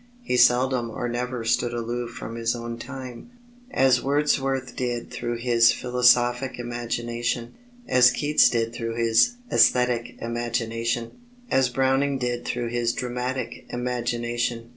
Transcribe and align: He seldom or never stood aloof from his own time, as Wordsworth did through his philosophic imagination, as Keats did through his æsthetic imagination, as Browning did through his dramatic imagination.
He 0.23 0.35
seldom 0.35 0.89
or 0.89 1.07
never 1.07 1.45
stood 1.45 1.75
aloof 1.75 2.09
from 2.15 2.33
his 2.33 2.55
own 2.55 2.79
time, 2.79 3.29
as 3.69 4.01
Wordsworth 4.01 4.75
did 4.75 5.11
through 5.11 5.37
his 5.37 5.71
philosophic 5.71 6.57
imagination, 6.57 7.53
as 7.87 8.09
Keats 8.09 8.49
did 8.49 8.73
through 8.73 8.95
his 8.95 9.35
æsthetic 9.51 10.19
imagination, 10.19 11.11
as 11.51 11.69
Browning 11.69 12.17
did 12.17 12.45
through 12.45 12.69
his 12.69 12.93
dramatic 12.93 13.67
imagination. 13.69 14.69